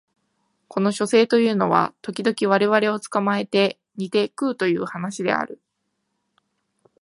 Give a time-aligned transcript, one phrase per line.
[0.67, 5.61] この書生というのは時々我々を捕えて煮て食うという話である